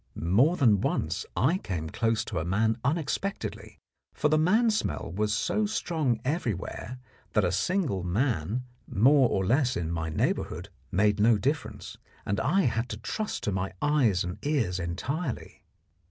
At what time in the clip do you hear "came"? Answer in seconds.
1.59-1.87